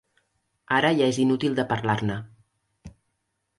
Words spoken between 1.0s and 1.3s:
ja és